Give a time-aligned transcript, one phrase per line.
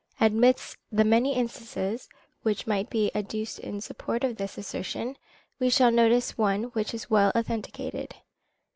[0.19, 2.09] Amidst the many instances
[2.41, 5.15] which might be adduced in support of this assertion,
[5.59, 8.15] we shall notice one which is well authenticated.